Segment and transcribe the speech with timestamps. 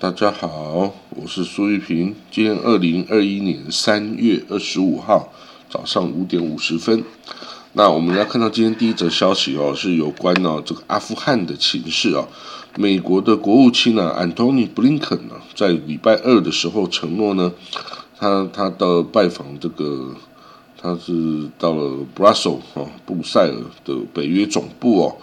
[0.00, 2.14] 大家好，我是苏玉平。
[2.30, 5.30] 今天二零二一年三月二十五号
[5.68, 7.04] 早上五点五十分。
[7.74, 12.26] 那我们来看到今天第一则消息哦，是有关呢这个阿富汗的情势啊。
[12.78, 17.52] 美国的国务卿呢，安东尼布林肯呢，在礼拜二的时候承诺呢，
[18.18, 20.14] 他他到拜访这个，
[20.78, 23.54] 他是到了布拉索啊布塞尔
[23.84, 25.16] 的北约总部哦。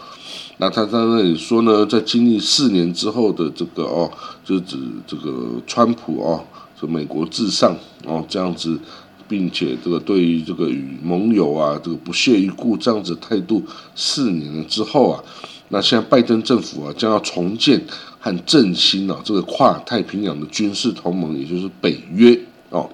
[0.58, 4.12] 那他在那里说呢，在经历四年之后的这个哦，
[4.44, 6.44] 就指这个川普哦，
[6.80, 8.80] 这美国至上哦这样子，
[9.28, 13.64] 并且这个对于这个与盟友啊这个不屑一顾这样子态度，
[13.96, 15.24] 四年了之后啊，
[15.70, 17.86] 那现在拜登政府啊将要重建
[18.20, 22.90] 和振兴啊这个跨太平洋的军事同盟，也就是北约哦。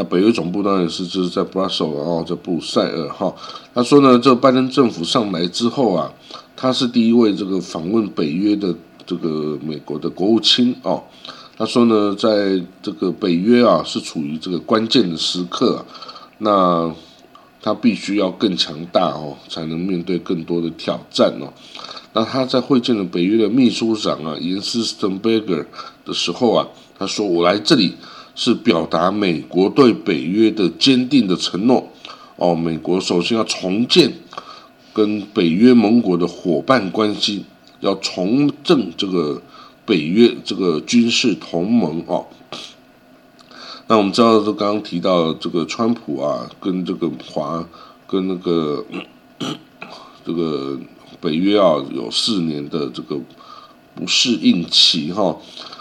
[0.00, 3.34] 那北约总部当然是就是在布拉索然后在布鲁塞尔哈。
[3.74, 6.10] 他说呢，这拜登政府上来之后啊。
[6.56, 8.74] 他是第一位这个访问北约的
[9.06, 11.02] 这个美国的国务卿哦。
[11.56, 15.84] 他说呢，在这个北约啊是处于这个关键的时刻，
[16.38, 16.94] 那
[17.60, 21.52] 他必须要更强大哦，才能面对更多的挑战哦。
[22.14, 25.64] 那他在会见了北约的秘书长啊，严斯滕贝格
[26.04, 26.66] 的时候啊，
[26.98, 27.94] 他说：“我来这里
[28.40, 31.90] 是表达美国对北约的坚定的承诺
[32.36, 32.54] 哦。
[32.54, 34.10] 美国首先要重建。”
[34.92, 37.44] 跟北约盟国的伙伴关系，
[37.78, 39.40] 要重振这个
[39.86, 42.26] 北约这个军事同盟哦。
[43.86, 47.64] 那我们知道，就刚刚提到这个川普啊，跟这个华
[48.08, 48.84] 跟那个
[50.26, 50.76] 这个
[51.20, 53.16] 北约啊，有四年的这个
[53.94, 55.36] 不适应期哈。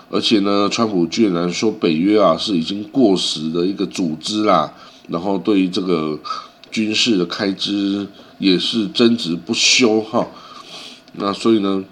[0.09, 4.73] 而且呢，川普居然说北约啊是已经过时的一个组织啦，
[5.07, 6.19] 然后对于这个
[6.71, 8.07] 军事的开支。
[8.39, 10.25] 也是争执不休哈，
[11.15, 11.83] 那所以呢，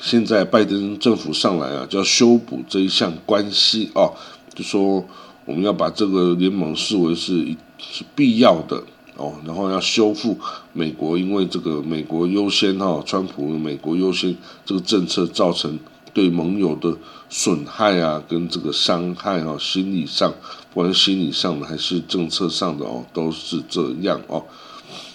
[0.00, 4.12] 现在拜登政府上来啊，就要修补这一项关系哦，
[4.52, 5.06] 就说
[5.44, 8.82] 我们要把这个联盟视为是是必要的
[9.16, 10.36] 哦，然后要修复
[10.72, 14.36] 美国因为这个美国优先哈，川普美国优先
[14.66, 15.78] 这个政策造成
[16.18, 16.96] 对盟友的
[17.30, 20.34] 损害啊，跟这个伤害啊，心理上
[20.74, 24.44] 不管是心理上的还是政策上的哦，都是这样哦。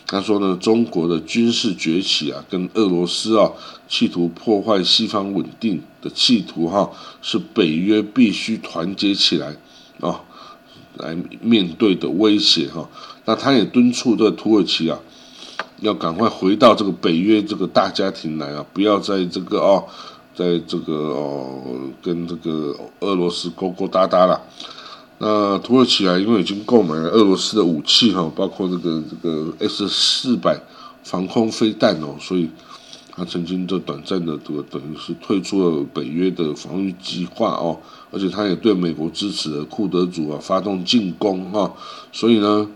[0.08, 3.52] 他说呢，中国的军事崛起啊，跟俄罗斯啊
[3.90, 6.90] 企图破坏西方稳定的企图哈，
[7.22, 9.58] 是北约必须团结起来
[10.00, 10.22] 啊，
[10.96, 12.88] 来面对的威胁哈。
[13.26, 14.98] 那他也敦促这土耳其啊，
[15.82, 19.86] 要赶快回到这个北约这个大家庭来啊，不要在这个哦，
[20.36, 21.62] 在这个哦
[22.02, 24.42] 跟这个俄罗斯勾勾搭搭了。
[25.20, 30.60] 那土耳其啊，因为已经购买了俄罗斯的武器哈，包括这个这个 S 四百
[31.04, 32.50] 防空飞弹哦，所以
[33.16, 37.78] 他曾经就短暂的这个等于是退出了北约的防御计划哦，
[38.12, 41.72] 而且他也对美国支持的库德族啊发动进攻哈，
[42.12, 42.68] 所以呢，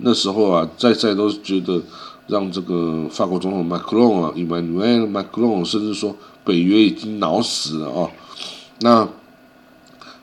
[0.00, 1.80] 那时候啊，在在都觉得
[2.26, 8.10] 让这个法国总统马克龙啊，Emmanuel Macron 甚至说北约已经恼死了啊，
[8.80, 9.08] 那。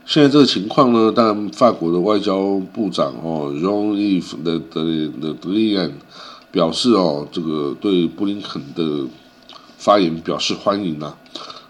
[0.06, 5.92] 现在这个情况呢，当然法国的外交部长哦，Jean-Yves 的的的德利安
[6.50, 9.06] 表示哦，这个对布林肯的
[9.78, 11.16] 发言表示欢迎啊。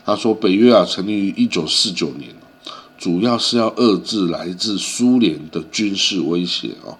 [0.07, 2.35] 他说，北约啊成立于一九四九年，
[2.97, 6.97] 主要是要遏制来自苏联的军事威胁哦。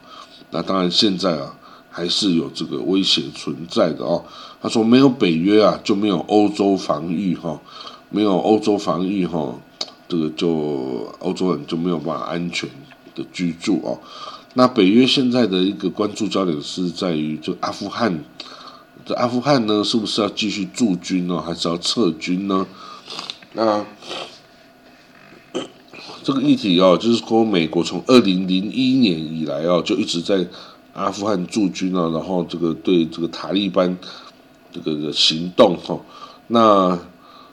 [0.51, 1.55] 那当然现在啊
[2.01, 4.25] 还是有这个威胁存在的哦。
[4.63, 7.61] 他说，没有北约啊就没有欧洲防御哈，
[8.09, 9.55] 没有欧洲防御哈。
[10.09, 12.67] 这个就欧洲人就没有办法安全
[13.15, 14.01] 的居住哦。
[14.55, 18.25] 那北约现在的一个关注焦点是在于，就阿富汗，
[19.05, 22.67] 这阿富汗呢，是不是要继续驻军呢，还是要撤军呢？
[23.53, 23.85] 那
[26.25, 30.47] 这个议题哦，就是说美国从二零零一年以来哦，就一直在
[30.93, 33.99] 阿富汗驻军啊，然后这个对这个塔利班
[34.73, 36.01] 这个行动哈，
[36.49, 36.99] 那。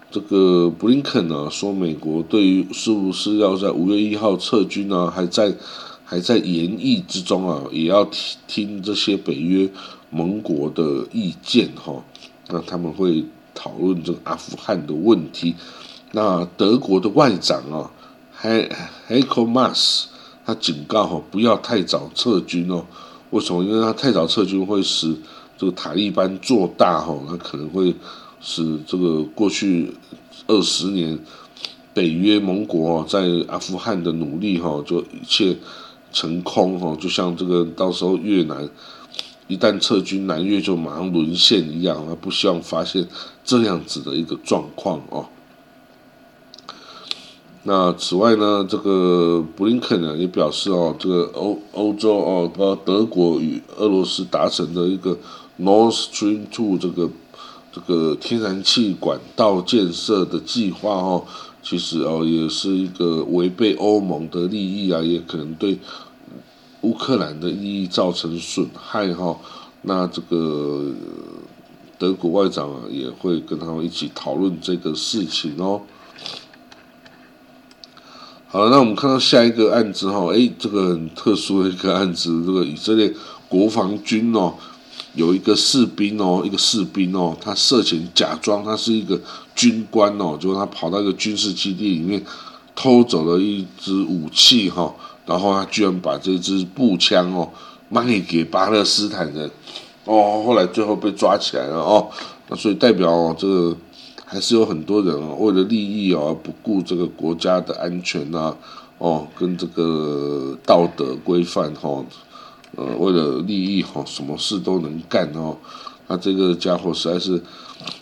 [0.09, 5.53] 这个布林肯呢说，美国对于是不是要在五月一号撤军呢，还在
[6.05, 9.69] 还在研议之中啊，也要听听这些北约
[10.09, 12.01] 盟国的意见哈。
[12.47, 15.53] 那他们会讨论这个阿富汗的问题。
[16.13, 17.91] 那德国的外长啊
[18.41, 18.71] ，He
[19.09, 20.05] Heiko Maas，
[20.45, 22.85] 他警告哈，不要太早撤军哦。
[23.29, 23.63] 为什么？
[23.63, 25.15] 因为他太早撤军会使
[25.57, 27.93] 这个塔利班做大哈，那可能会。
[28.39, 29.91] 使这个过去
[30.45, 31.17] 二十年
[31.91, 35.57] 北约盟国在阿富汗的努力哈，就一切
[36.13, 38.69] 成空哈，就像这个到时候越南
[39.47, 43.05] 一旦撤军，南越就马上沦陷一样，他不希望发现
[43.43, 45.25] 这样子的一个状况哦。
[47.69, 55.11] 那此外呢，这个布林肯呢也表示哦，这个欧欧洲哦，包括德国与俄罗斯达成的一个
[55.59, 57.09] Nord Stream Two 这个
[57.73, 61.25] 这个天然气管道建设的计划哦，
[61.61, 65.77] 其实哦也是一个违背欧盟的利益啊，也可能对
[66.83, 69.37] 乌克兰的利益造成损害哈。
[69.81, 70.89] 那这个
[71.97, 75.81] 德国外长啊也会跟他们一起讨论这个事情哦。
[78.49, 83.13] 好，那我们看到下一个案子哈，哎，这个很特殊的一个案子，这个以色列
[83.49, 84.53] 国防军哦，
[85.15, 89.19] 有一个士兵哦，一个士兵哦，他涉嫌假装他是一个
[89.53, 92.23] 军官哦，就他跑到一个军事基地里面
[92.73, 94.95] 偷走了一支武器哈，
[95.25, 97.49] 然后他居然把这支步枪哦
[97.89, 99.51] 卖给巴勒斯坦人
[100.05, 102.07] 哦，后来最后被抓起来了哦，
[102.47, 103.75] 那所以代表这个。
[104.29, 108.53] 还是有很多人啊，为了利益哦而不顾这个国家的安全呐，
[108.97, 112.03] 哦，跟这个道德规范哈，
[112.75, 115.55] 呃，为了利益哈，什么事都能干哦。
[116.07, 117.41] 那这个家伙实在是，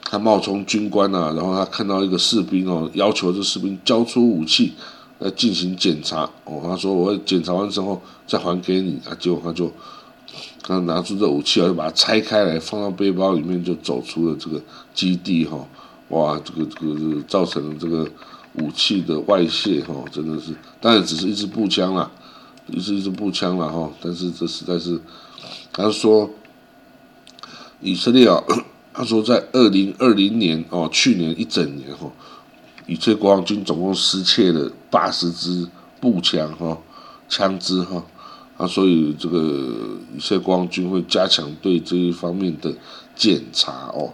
[0.02, 4.74] 他冒充军官呐，然后他看到一个士兵哦，要求这士兵交出武器
[5.20, 6.60] 来进行检查哦。
[6.64, 9.72] 他说我检查完之后再还给你啊，结果他就
[10.64, 14.60] 他拿出这武器啊，就把它拆开来放到背包里面，就走出了这个
[14.96, 15.60] 基地哈。
[16.10, 18.08] 哇，这个这个造成了这个
[18.54, 22.10] 武器的外泄哈，真的是，当然只是一支步枪啦，
[22.68, 25.02] 一支一支步枪了哈，但是这实在是，
[25.74, 26.30] 他说
[27.82, 28.42] 以色列啊，
[28.94, 32.12] 他说在二零二零年哦，去年一整年哈，
[32.86, 35.68] 以色列国防军总共失窃了八十支
[36.00, 36.78] 步枪哈，
[37.28, 38.06] 枪支哈，
[38.58, 39.40] 啊，所以这个
[40.16, 42.72] 以色列国防军会加强对这一方面的
[43.16, 44.14] 检查哦。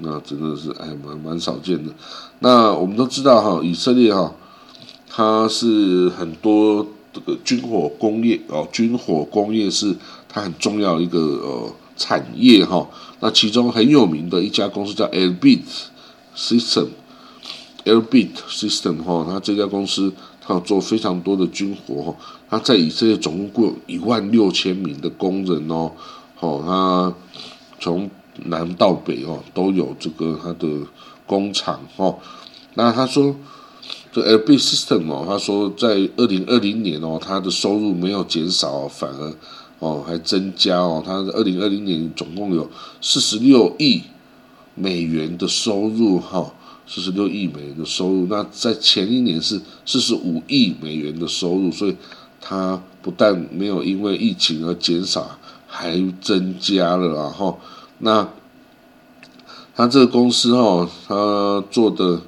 [0.00, 1.92] 那真的是哎，蛮蛮少见的。
[2.40, 4.32] 那我们都知道哈，以色列哈，
[5.08, 9.94] 它是很多这个军火工业哦，军火工业是
[10.28, 12.88] 它很重要一个呃产业哈。
[13.20, 15.60] 那其中很有名的一家公司叫 Elbit
[16.34, 22.16] System，Elbit System 哈，它这家公司它有做非常多的军火哈。
[22.48, 25.92] 它在以色列总共有一万六千名的工人哦，
[26.36, 27.14] 好，它
[27.78, 28.10] 从
[28.44, 30.66] 南到北哦，都有这个它的
[31.26, 32.18] 工厂哦。
[32.74, 33.34] 那他说，
[34.12, 39.34] 这 LB System 哦，他说在二零二零年哦，它的收入没有减少，反而
[39.80, 41.02] 哦还增加哦。
[41.04, 42.70] 它二零二零年总共有
[43.00, 44.02] 四十六亿
[44.76, 46.52] 美元的收入哈，
[46.86, 48.26] 四十六亿美元的收入。
[48.30, 51.96] 那在前一年是四十五亿美元的收入，所以
[52.40, 57.58] 它不但没有因为疫情而减少，还增加了然后。
[58.02, 58.26] 那
[59.76, 62.22] 他这个公司哈，他做的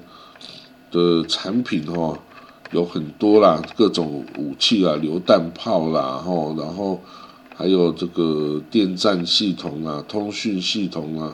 [0.91, 2.19] 的产品哈
[2.73, 7.01] 有很多啦，各种武器啊，榴弹炮啦，哈，然后
[7.57, 11.33] 还有这个电站系统啊、通讯系统啊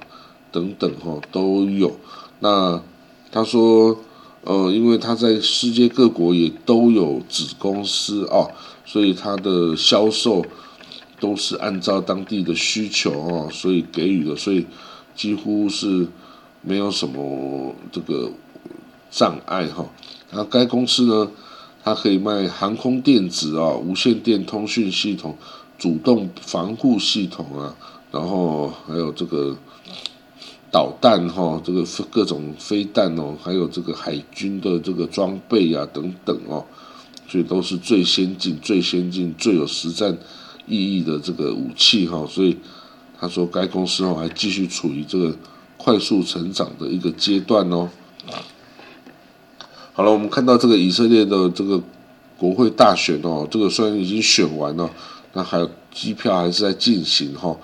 [0.53, 1.97] 等等哈都有。
[2.39, 2.81] 那
[3.33, 3.99] 他说，
[4.45, 8.47] 呃，因为他在世界各国也都有子公司啊，
[8.87, 10.45] 所以他的销售。
[11.21, 14.67] 都是按照当地的需求哦，所以给予的，所以
[15.17, 16.07] 几乎是
[16.63, 18.31] 没有什么这个
[19.11, 19.85] 障碍哈。
[20.31, 21.31] 然后该公司呢，
[21.83, 25.37] 它可以卖航空电子啊、无线电通讯系统、
[25.79, 27.75] 主动防护系统啊，
[28.13, 29.57] 然后还有这个
[30.71, 36.65] 导弹哈，这个各种飞弹哦，还有这个海军的这个装备啊等等哦，
[37.27, 40.17] 所以都是最先进、最先进、最有实战。
[40.69, 42.57] 意义的这个武器哈，所以
[43.19, 45.35] 他说该公司哦还继续处于这个
[45.77, 47.89] 快速成长的一个阶段哦。
[49.93, 51.83] 好了，我们看到这个以色列的这个
[52.37, 54.89] 国会大选哦，这个虽然已经选完了，
[55.33, 57.57] 那还有机票还是在进行哈。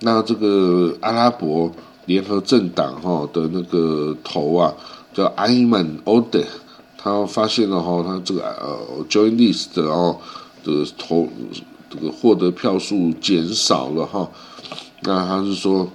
[0.00, 1.70] 那这个阿拉伯
[2.06, 4.72] 联合政党哈的那个头啊，
[5.12, 6.42] 叫埃曼欧德，
[6.96, 10.18] 他发现了哈，他这个呃 join list 哦
[10.64, 11.28] 的头。
[12.10, 14.30] 获得票数减少了哈，
[15.02, 15.90] 那他是说，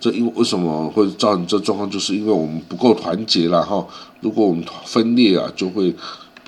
[0.00, 1.90] 这因为为什么会造成这状况？
[1.90, 3.86] 就是因为我们不够团结了哈。
[4.20, 5.94] 如果我们分裂啊，就会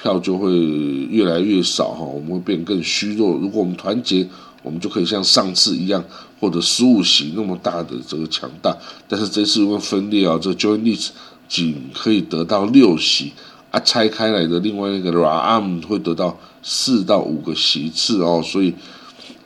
[0.01, 3.33] 票就会越来越少哈，我们会变更虚弱。
[3.37, 4.29] 如果我们团结，
[4.63, 6.03] 我们就可以像上次一样
[6.41, 8.77] 获得十五席那么大的这个强大。
[9.09, 11.11] 但是这次因为分裂啊，这 Join List
[11.49, 13.33] 仅可以得到六席。
[13.75, 18.73] 啊，拆开来的另外一个 Ram 会得到四到五个席次哦，所以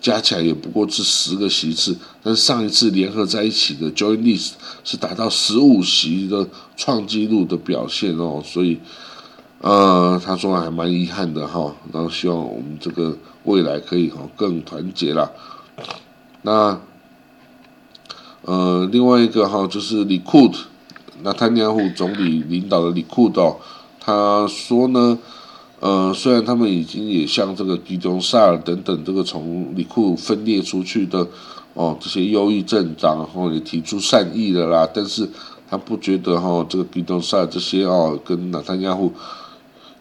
[0.02, 1.96] 加起来也不过是十个席次。
[2.22, 4.50] 但是上一次联合在一起的 Join List
[4.84, 8.78] 是达到十五席的创纪录的表现哦，所以
[9.62, 15.30] 呃，他说还蛮遗憾的哈，然后希望我们这个未来可以哈更团结啦。
[16.42, 16.78] 那
[18.42, 20.58] 呃，另外一个哈就是里库特，
[21.22, 21.66] 那他尼亚
[21.96, 23.56] 总理领导的里库特，
[24.00, 25.18] 他说呢，
[25.80, 31.26] 呃，虽然他们已经也向这个吉东萨尔等等这个从里库分裂出去的
[31.74, 35.28] 哦这些忧郁政党，然后也提出善意的啦，但是
[35.68, 39.12] 他不觉得哈这个吉东萨尔这些哦跟纳坦亚胡。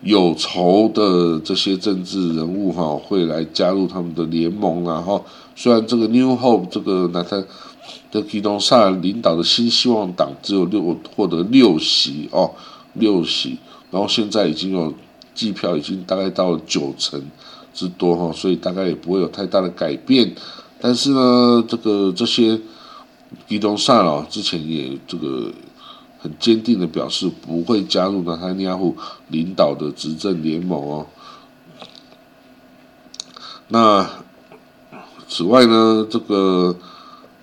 [0.01, 5.25] 有仇的这些政治人物哈会来加入他们的联盟，然后
[5.55, 7.43] 虽然这个 New Hope 这个那他
[8.11, 12.51] 的基东萨尔领导的新希望党只有六获得六席哦
[12.93, 13.57] 六席，
[13.91, 14.93] 然后现在已经有
[15.33, 17.21] 计票已经大概到九成
[17.73, 20.33] 之多哈，所以大概也不会有太大的改变。
[20.79, 22.59] 但是呢，这个这些
[23.47, 25.51] 基东萨哦之前也这个。
[26.19, 31.05] 很坚定的表示不会加入纳坦尼亚胡领导的执政联盟哦。
[33.67, 34.09] 那
[35.29, 36.75] 此外呢，这个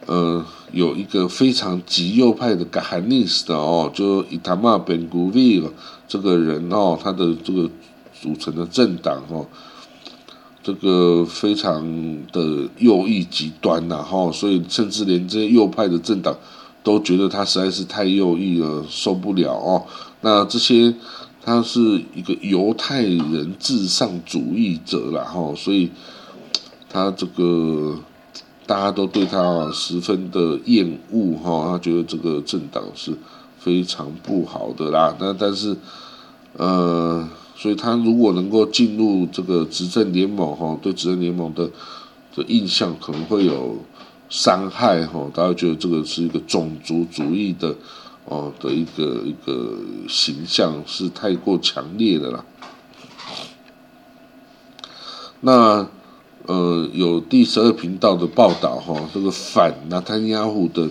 [0.07, 5.63] 呃有一个非常极右派的卡尼斯的哦，就伊塔马本古维
[6.07, 7.71] 这个人哦，他的这个
[8.21, 9.47] 组成的政党哦，
[10.63, 11.83] 这个非常
[12.33, 16.37] 的右翼极端呐哈，所以甚至连这些右派的政党。
[16.85, 19.87] 都觉得他实在是太右翼了，受不了哦。
[20.21, 20.95] 那这些
[21.43, 21.81] 他是
[22.15, 25.91] 一个犹太人至上主义者啦，哈，所以
[26.91, 27.99] 他这个
[28.67, 31.71] 大家都对他十分的厌恶哈。
[31.71, 33.17] 他觉得这个政党是
[33.59, 35.17] 非常不好的啦。
[35.19, 35.77] 那但是
[36.57, 41.71] 呃，所以他如果能够进入这个执政联盟哈，对执政联盟的
[42.35, 43.79] 的印象可能会有。
[44.31, 47.73] 伤害哈，大家觉得这个是一个种族主义的
[48.25, 49.77] 哦的一个一个
[50.09, 52.45] 形象是太过强烈的啦。
[55.41, 55.87] 那
[56.47, 60.89] 呃有第十二频道的报道哈，这个反纳坦雅胡的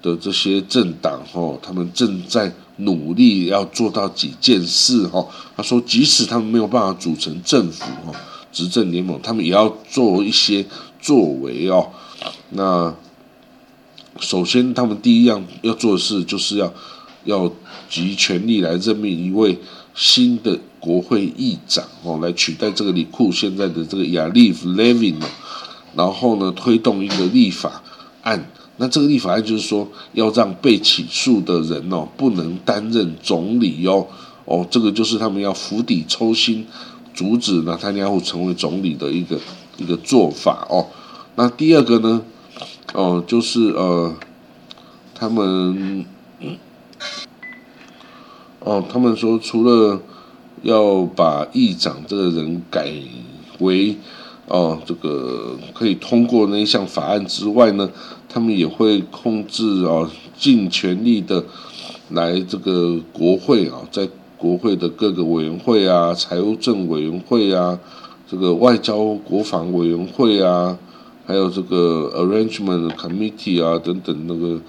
[0.00, 5.26] 的这些政党哈，他们正在努力要做到几件事哈。
[5.56, 8.12] 他说，即使他们没有办法组成政府哈，
[8.52, 10.64] 执政联盟，他们也要做一些
[11.00, 11.90] 作为哦。
[12.50, 12.94] 那
[14.20, 16.72] 首先，他们第一样要做的事，就是要
[17.24, 17.52] 要
[17.88, 19.58] 集全力来任命一位
[19.94, 25.26] 新的国会议长哦，来取代这个里库现在的这个亚利夫 Levin 哦，
[25.94, 27.80] 然后呢，推动一个立法
[28.22, 28.50] 案。
[28.78, 34.08] 那这个立法案就是说，要让被起诉的人哦，不能担任总理哦。
[34.44, 36.66] 哦，这个就是他们要釜底抽薪，
[37.14, 39.38] 阻止纳坦尼亚胡成为总理的一个
[39.76, 40.88] 一个做法哦。
[41.36, 42.22] 那第二个呢？
[42.92, 44.14] 哦，就是呃，
[45.14, 46.04] 他们，
[48.58, 50.00] 哦，他们说除了
[50.62, 52.90] 要把议长这个人改
[53.58, 53.96] 为
[54.46, 57.90] 哦这个可以通过那一项法案之外呢，
[58.28, 61.44] 他们也会控制啊，尽全力的
[62.10, 67.78] 来这个国会啊，在国会的各个委员会啊，财务政委员会啊，
[68.28, 70.78] 这个外交国防委员会啊。
[71.24, 74.60] 还有这个 arrangement committee 啊，等等那个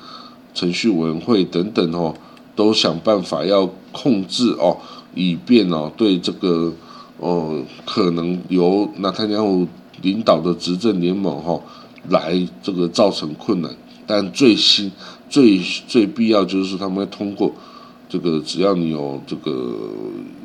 [0.54, 2.14] 程序委员会等等哦，
[2.56, 4.78] 都想办法要控制哦，
[5.14, 6.74] 以便哦对这个
[7.18, 9.68] 哦可能由纳坦尼亚
[10.02, 11.62] 领导的执政联盟哈
[12.10, 13.76] 来这个造成困难。
[14.06, 14.92] 但最新
[15.30, 17.52] 最最必要就是他们通过
[18.10, 19.52] 这个，只要你有这个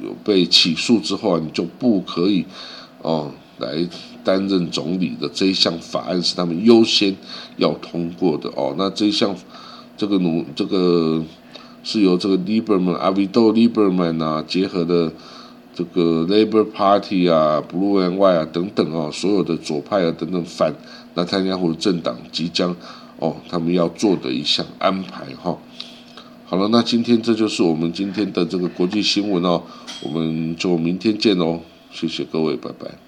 [0.02, 2.44] 有被起诉之后啊，你就不可以
[3.02, 3.88] 哦来。
[4.24, 7.16] 担任总理的这一项法案是他们优先
[7.56, 8.74] 要通过的哦。
[8.76, 9.34] 那这一项
[9.96, 11.24] 这个努这个
[11.88, 15.10] 是由这个 Liberman 阿维多 Lieberman 啊结合的
[15.74, 20.74] 这个 Labour Party 啊 Blue and White 啊等等哦，所有的左派啊等等反
[21.14, 22.76] 那参加或者政党即将
[23.18, 25.56] 哦他们要做的一项安排哈。
[26.44, 29.62] 好了，那今天这就是我们今天的这个国际新闻哦，
[30.02, 33.07] 我们就明天见哦，谢谢各位，拜拜。